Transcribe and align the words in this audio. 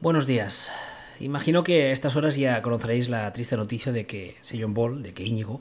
Buenos 0.00 0.28
días. 0.28 0.70
Imagino 1.18 1.64
que 1.64 1.86
a 1.86 1.92
estas 1.92 2.14
horas 2.14 2.36
ya 2.36 2.62
conoceréis 2.62 3.08
la 3.08 3.32
triste 3.32 3.56
noticia 3.56 3.90
de 3.90 4.06
que 4.06 4.36
Seyon 4.42 4.72
Ball, 4.72 5.02
de 5.02 5.12
que 5.12 5.24
Íñigo, 5.24 5.60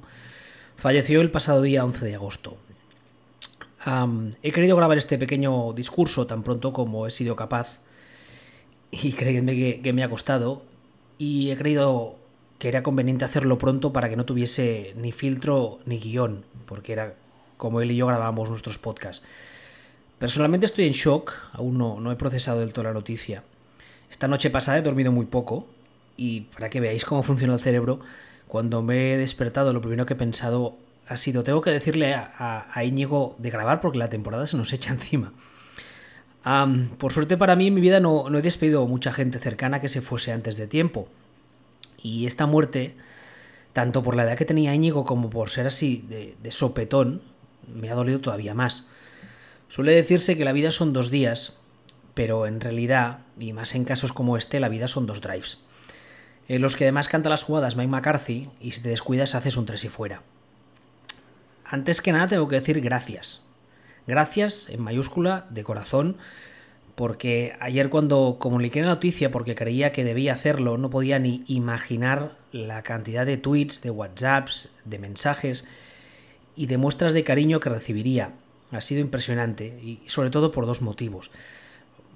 falleció 0.75 1.21
el 1.21 1.32
pasado 1.32 1.63
día 1.63 1.83
11 1.83 2.06
de 2.06 2.13
agosto. 2.13 2.55
he 4.44 4.52
querido 4.52 4.78
grabar 4.78 5.00
este 5.00 5.18
pequeño 5.18 5.73
discurso 5.73 6.28
tan 6.28 6.44
pronto 6.44 6.71
como 6.71 7.08
he 7.08 7.12
sido 7.12 7.36
capaz 7.36 7.79
y 8.92 9.13
créanme 9.13 9.55
que, 9.55 9.81
que 9.81 9.92
me 9.92 10.04
ha 10.04 10.10
costado 10.10 10.62
y 11.17 11.49
he 11.49 11.58
creído 11.58 12.17
que 12.60 12.67
era 12.67 12.83
conveniente 12.83 13.26
hacerlo 13.26 13.58
pronto 13.58 13.92
para 13.92 14.08
que 14.08 14.17
no 14.17 14.26
tuviese 14.26 14.94
ni 14.97 15.13
filtro 15.13 15.79
ni 15.85 15.97
guion, 15.97 16.45
porque 16.67 16.94
era 16.94 17.16
como 17.58 17.81
él 17.81 17.90
y 17.90 17.95
yo 17.95 18.05
grabamos 18.05 18.52
nuestros 18.52 18.77
podcasts. 18.77 19.26
Personalmente 20.20 20.67
estoy 20.67 20.85
en 20.85 20.94
shock, 20.94 21.34
aún 21.54 21.80
no, 21.80 21.99
no 21.99 22.12
he 22.12 22.16
procesado 22.16 22.59
del 22.59 22.72
todo 22.72 22.84
la 22.84 22.94
noticia. 22.94 23.41
Esta 24.09 24.27
noche 24.27 24.49
pasada 24.49 24.77
he 24.77 24.81
dormido 24.81 25.12
muy 25.12 25.26
poco 25.26 25.67
y 26.16 26.41
para 26.41 26.70
que 26.70 26.80
veáis 26.80 27.05
cómo 27.05 27.23
funciona 27.23 27.54
el 27.54 27.59
cerebro, 27.59 28.00
cuando 28.48 28.82
me 28.82 29.13
he 29.13 29.18
despertado 29.18 29.73
lo 29.73 29.82
primero 29.82 30.05
que 30.05 30.13
he 30.13 30.18
pensado 30.18 30.77
ha 31.08 31.16
sido, 31.16 31.44
tengo 31.44 31.62
que 31.62 31.70
decirle 31.70 32.13
a, 32.16 32.84
Íñigo 32.84 33.35
de 33.38 33.49
grabar 33.49 33.80
porque 33.80 33.98
la 33.98 34.09
temporada 34.09 34.48
se 34.48 34.58
nos 34.58 34.73
echa 34.73 34.91
encima. 34.94 35.34
por 36.98 37.13
suerte 37.13 37.38
para 37.38 37.55
mí 37.55 37.68
en 37.68 37.73
mi 37.73 37.82
vida 37.82 37.99
no, 37.99 38.27
he 38.35 38.41
despedido 38.41 38.85
mucha 38.88 39.13
gente 39.13 39.40
cercana 39.40 39.80
que 39.80 39.90
se 39.90 40.02
fuese 40.02 40.32
antes 40.32 40.58
de 40.58 40.68
tiempo. 40.68 41.08
Y 42.02 42.26
esta 42.26 42.46
muerte, 42.46 42.96
tanto 43.74 44.04
por 44.04 44.16
la 44.16 44.24
edad 44.24 44.38
que 44.38 44.46
tenía 44.46 44.76
Íñigo 44.76 45.05
como 45.05 45.30
por 45.30 45.49
ser 45.49 45.68
así 45.68 46.05
de, 46.10 46.35
de 46.41 46.52
sopetón, 46.52 47.21
me 47.74 47.90
ha 47.90 47.96
dolido 47.96 48.20
todavía 48.20 48.54
más. 48.54 48.88
Suele 49.68 49.94
decirse 49.94 50.38
que 50.38 50.46
la 50.46 50.54
vida 50.54 50.71
son 50.71 50.94
dos 50.94 51.12
días 51.12 51.57
pero 52.17 52.48
en 52.48 52.59
realidad, 52.59 53.20
y 53.39 53.53
más 53.53 53.76
en 53.76 53.85
casos 53.85 54.12
como 54.12 54.38
este, 54.38 54.59
la 54.59 54.70
vida 54.70 54.88
son 54.88 55.05
dos 55.05 55.21
drives. 55.21 55.59
En 56.48 56.63
los 56.63 56.76
que 56.76 56.85
además 56.85 57.09
canta 57.09 57.30
las 57.30 57.43
jugadas 57.43 57.76
Mike 57.76 57.91
McCarthy, 57.91 58.49
y 58.59 58.71
si 58.71 58.82
te 58.82 58.90
descuidas 58.90 59.35
haces 59.35 59.55
un 59.55 59.68
tres 59.68 59.85
y 59.85 59.90
fuera. 59.90 60.24
Antes 61.63 62.01
que 62.01 62.12
nada 62.12 62.26
tengo 62.26 62.48
que 62.48 62.59
decir 62.59 62.82
gracias. 62.82 63.41
Gracias, 64.07 64.67
en 64.67 64.81
mayúscula, 64.81 65.45
de 65.51 65.63
corazón, 65.63 66.17
porque 66.95 67.55
ayer 67.59 67.91
cuando 67.91 68.37
comuniqué 68.39 68.81
la 68.81 68.87
noticia, 68.87 69.29
porque 69.29 69.53
creía 69.53 69.91
que 69.91 70.03
debía 70.03 70.33
hacerlo, 70.33 70.79
no 70.79 70.89
podía 70.89 71.19
ni 71.19 71.43
imaginar 71.45 72.35
la 72.52 72.81
cantidad 72.81 73.27
de 73.27 73.37
tweets, 73.37 73.83
de 73.83 73.91
WhatsApps, 73.91 74.71
de 74.85 74.97
mensajes 74.97 75.65
y 76.55 76.65
de 76.65 76.77
muestras 76.77 77.13
de 77.13 77.23
cariño 77.23 77.59
que 77.59 77.69
recibiría. 77.69 78.31
Ha 78.71 78.81
sido 78.81 79.02
impresionante, 79.02 79.67
y 79.83 80.02
sobre 80.07 80.31
todo 80.31 80.52
por 80.52 80.65
dos 80.65 80.81
motivos. 80.81 81.29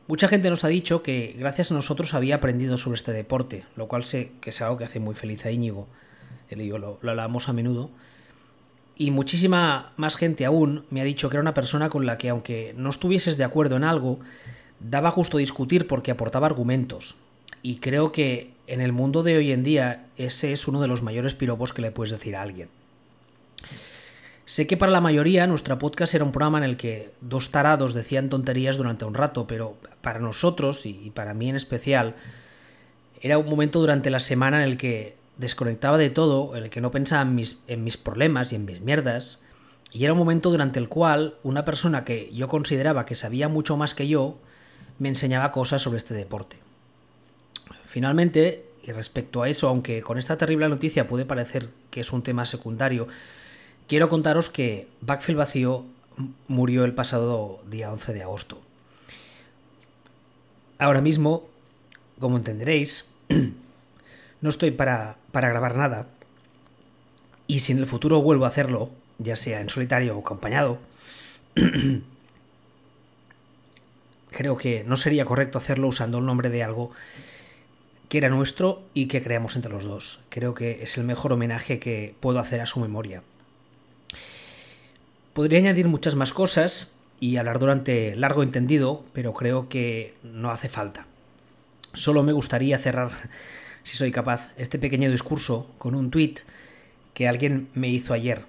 Mucha 0.08 0.28
gente 0.28 0.50
nos 0.50 0.64
ha 0.64 0.68
dicho 0.68 1.04
que 1.04 1.36
gracias 1.38 1.72
a 1.72 1.76
nosotros 1.76 2.14
había 2.14 2.36
aprendido 2.36 2.78
sobre 2.78 2.98
este 2.98 3.14
deporte, 3.14 3.66
lo 3.76 3.88
cual 3.88 4.04
sé 4.04 4.32
que 4.42 4.50
es 4.50 4.62
algo 4.62 4.78
que 4.78 4.84
hace 4.84 5.00
muy 5.00 5.16
feliz 5.16 5.46
a 5.46 5.52
Íñigo. 5.52 5.88
Él 6.50 6.62
y 6.62 6.70
lo, 6.70 7.00
lo 7.02 7.10
hablamos 7.10 7.48
a 7.48 7.54
menudo. 7.54 7.90
Y 8.96 9.12
muchísima 9.12 9.94
más 9.96 10.16
gente 10.16 10.46
aún 10.46 10.86
me 10.90 11.02
ha 11.02 11.06
dicho 11.06 11.30
que 11.30 11.38
era 11.38 11.42
una 11.42 11.54
persona 11.54 11.90
con 11.90 12.06
la 12.06 12.18
que, 12.18 12.30
aunque 12.30 12.74
no 12.78 12.90
estuvieses 12.90 13.38
de 13.38 13.44
acuerdo 13.44 13.78
en 13.78 13.84
algo, 13.84 14.20
daba 14.80 15.12
gusto 15.12 15.38
discutir 15.38 15.88
porque 15.88 16.12
aportaba 16.12 16.48
argumentos. 16.48 17.16
Y 17.64 17.78
creo 17.78 18.12
que 18.12 18.52
en 18.68 18.82
el 18.82 18.92
mundo 18.92 19.24
de 19.24 19.38
hoy 19.38 19.52
en 19.52 19.64
día 19.64 20.08
ese 20.18 20.52
es 20.52 20.68
uno 20.68 20.82
de 20.82 20.88
los 20.88 21.04
mayores 21.04 21.36
piropos 21.36 21.74
que 21.74 21.82
le 21.82 21.92
puedes 21.92 22.12
decir 22.12 22.36
a 22.36 22.42
alguien. 22.42 22.70
Sé 24.52 24.68
que 24.68 24.76
para 24.76 24.92
la 24.92 25.00
mayoría 25.00 25.48
nuestra 25.48 25.80
podcast 25.80 26.14
era 26.14 26.26
un 26.26 26.34
programa 26.34 26.58
en 26.58 26.66
el 26.66 26.76
que 26.76 27.10
dos 27.22 27.52
tarados 27.52 27.94
decían 27.94 28.28
tonterías 28.28 28.76
durante 28.76 29.06
un 29.06 29.14
rato, 29.14 29.48
pero 29.48 29.78
para 30.02 30.20
nosotros, 30.20 30.86
y 30.86 31.10
para 31.16 31.34
mí 31.34 31.48
en 31.48 31.56
especial, 31.56 32.16
era 33.22 33.38
un 33.38 33.50
momento 33.50 33.80
durante 33.80 34.10
la 34.10 34.20
semana 34.20 34.62
en 34.62 34.70
el 34.70 34.76
que 34.76 35.16
desconectaba 35.38 35.98
de 35.98 36.10
todo, 36.10 36.58
en 36.58 36.66
el 36.66 36.70
que 36.70 36.82
no 36.82 36.92
pensaba 36.92 37.22
en 37.22 37.34
mis, 37.34 37.60
en 37.70 37.86
mis 37.86 37.96
problemas 37.96 38.52
y 38.52 38.58
en 38.58 38.66
mis 38.66 38.82
mierdas, 38.82 39.40
y 39.94 40.04
era 40.04 40.12
un 40.12 40.20
momento 40.20 40.50
durante 40.50 40.80
el 40.80 40.90
cual 40.90 41.36
una 41.44 41.64
persona 41.64 42.04
que 42.04 42.30
yo 42.34 42.50
consideraba 42.50 43.06
que 43.06 43.16
sabía 43.16 43.48
mucho 43.48 43.78
más 43.78 43.96
que 43.96 44.10
yo, 44.10 44.38
me 45.00 45.08
enseñaba 45.08 45.54
cosas 45.54 45.82
sobre 45.82 46.00
este 46.00 46.14
deporte. 46.14 46.58
Finalmente, 47.86 48.66
y 48.84 48.92
respecto 48.92 49.44
a 49.44 49.48
eso, 49.48 49.70
aunque 49.70 50.02
con 50.02 50.18
esta 50.18 50.38
terrible 50.38 50.68
noticia 50.68 51.08
puede 51.08 51.24
parecer 51.24 51.70
que 51.90 52.02
es 52.02 52.12
un 52.12 52.22
tema 52.22 52.46
secundario, 52.46 53.08
quiero 53.92 54.08
contaros 54.08 54.50
que 54.50 54.88
Backfield 55.02 55.38
Vacío 55.38 55.84
murió 56.48 56.86
el 56.86 56.94
pasado 56.94 57.60
día 57.70 57.92
11 57.92 58.14
de 58.14 58.24
agosto. 58.24 58.58
Ahora 60.80 61.02
mismo, 61.02 61.50
como 62.18 62.38
entenderéis, 62.38 63.10
no 64.40 64.50
estoy 64.50 64.72
para, 64.72 65.18
para 65.34 65.50
grabar 65.50 65.76
nada. 65.76 66.08
Y 67.48 67.60
si 67.60 67.74
en 67.74 67.80
el 67.80 67.86
futuro 67.86 68.22
vuelvo 68.22 68.46
a 68.46 68.48
hacerlo, 68.48 68.92
ya 69.18 69.36
sea 69.36 69.60
en 69.60 69.68
solitario 69.68 70.16
o 70.16 70.22
acompañado, 70.22 70.80
creo 74.32 74.56
que 74.56 74.86
no 74.86 74.96
sería 74.96 75.26
correcto 75.26 75.58
hacerlo 75.58 75.90
usando 75.90 76.20
el 76.20 76.26
nombre 76.26 76.50
de 76.50 76.64
algo 76.64 76.92
que 78.08 78.20
era 78.20 78.30
nuestro 78.30 78.84
y 78.94 79.08
que 79.08 79.22
creamos 79.22 79.58
entre 79.58 79.74
los 79.74 79.84
dos. 79.84 80.22
Creo 80.30 80.54
que 80.54 80.82
es 80.82 80.98
el 80.98 81.04
mejor 81.04 81.34
homenaje 81.34 81.78
que 81.78 82.16
puedo 82.22 82.40
hacer 82.40 82.62
a 82.62 82.66
su 82.66 82.80
memoria. 82.80 83.22
Podría 85.34 85.60
añadir 85.60 85.88
muchas 85.88 86.16
más 86.16 86.34
cosas 86.34 86.90
y 87.20 87.38
hablar 87.38 87.60
durante 87.60 88.16
largo 88.16 88.44
entendido, 88.44 89.06
pero 89.14 89.34
creo 89.34 89.70
que 89.70 90.16
no 90.24 90.52
hace 90.52 90.70
falta. 90.70 91.06
Solo 91.94 92.24
me 92.24 92.34
gustaría 92.34 92.78
cerrar, 92.78 93.12
si 93.84 93.96
soy 93.96 94.12
capaz, 94.12 94.52
este 94.58 94.80
pequeño 94.80 95.10
discurso 95.12 95.70
con 95.78 95.96
un 95.96 96.12
tuit 96.12 96.42
que 97.14 97.28
alguien 97.28 97.70
me 97.74 97.90
hizo 97.90 98.14
ayer. 98.14 98.46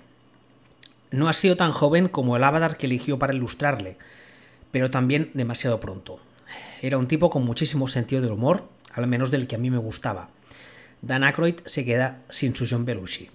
No 1.10 1.28
ha 1.28 1.34
sido 1.34 1.56
tan 1.56 1.72
joven 1.72 2.08
como 2.08 2.36
el 2.36 2.44
avatar 2.44 2.76
que 2.78 2.86
eligió 2.86 3.18
para 3.18 3.34
ilustrarle, 3.34 3.96
pero 4.70 4.90
también 4.90 5.30
demasiado 5.34 5.78
pronto. 5.78 6.20
Era 6.80 6.98
un 6.98 7.06
tipo 7.06 7.30
con 7.30 7.44
muchísimo 7.44 7.86
sentido 7.88 8.22
del 8.22 8.32
humor, 8.32 8.64
al 8.92 9.06
menos 9.06 9.30
del 9.30 9.46
que 9.46 9.56
a 9.56 9.58
mí 9.58 9.70
me 9.70 9.78
gustaba. 9.78 10.30
Dan 11.02 11.24
Aykroyd 11.24 11.60
se 11.66 11.84
queda 11.84 12.22
sin 12.30 12.54
su 12.56 12.66
John 12.68 12.84
Belushi. 12.84 13.28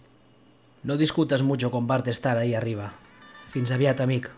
No 0.84 0.98
discutas 0.98 1.42
mucho 1.44 1.72
con 1.72 1.88
Bart 1.88 2.08
estar 2.08 2.38
ahí 2.38 2.54
arriba. 2.54 2.94
Fins 3.50 3.72
aviat, 3.72 4.02
amic. 4.02 4.30